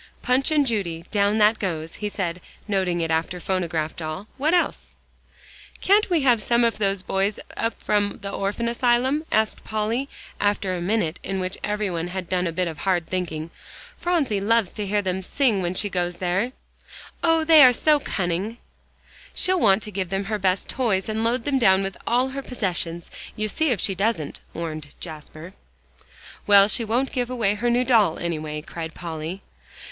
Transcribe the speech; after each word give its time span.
"'Punch 0.23 0.49
and 0.49 0.65
Judy,' 0.65 1.05
down 1.11 1.37
that 1.37 1.59
goes," 1.59 1.97
he 1.97 2.09
said, 2.09 2.41
noting 2.67 3.01
it 3.01 3.11
after 3.11 3.39
"phonograph 3.39 3.95
doll." 3.95 4.25
"What 4.37 4.51
else?" 4.55 4.95
"Can't 5.79 6.09
we 6.09 6.21
have 6.23 6.41
some 6.41 6.63
of 6.63 6.79
those 6.79 7.03
boys 7.03 7.37
up 7.55 7.75
from 7.79 8.17
the 8.23 8.31
Orphan 8.31 8.67
Asylum?" 8.67 9.27
asked 9.31 9.63
Polly, 9.63 10.09
after 10.39 10.73
a 10.73 10.81
minute 10.81 11.19
in 11.21 11.39
which 11.39 11.55
everybody 11.63 12.07
had 12.07 12.27
done 12.27 12.47
a 12.47 12.51
bit 12.51 12.67
of 12.67 12.79
hard 12.79 13.05
thinking. 13.05 13.51
"Phronsie 13.95 14.41
loves 14.41 14.71
to 14.71 14.87
hear 14.87 15.03
them 15.03 15.21
sing 15.21 15.61
when 15.61 15.75
she 15.75 15.87
goes 15.87 16.17
there. 16.17 16.53
Oh! 17.23 17.43
they 17.43 17.63
are 17.63 17.71
so 17.71 17.99
cunning." 17.99 18.57
"She'll 19.35 19.59
want 19.59 19.83
to 19.83 19.91
give 19.91 20.09
them 20.09 20.23
her 20.23 20.39
best 20.39 20.67
toys 20.67 21.09
and 21.09 21.23
load 21.23 21.43
them 21.43 21.59
down 21.59 21.83
with 21.83 21.95
all 22.07 22.29
her 22.29 22.41
possessions. 22.41 23.11
You 23.35 23.47
see 23.47 23.69
if 23.69 23.79
she 23.79 23.93
doesn't," 23.93 24.39
warned 24.51 24.95
Jasper. 24.99 25.53
"Well, 26.47 26.67
she 26.67 26.83
won't 26.83 27.11
give 27.11 27.29
away 27.29 27.53
her 27.53 27.69
new 27.69 27.83
doll, 27.85 28.17
anyway," 28.17 28.63
cried 28.63 28.95
Polly. 28.95 29.43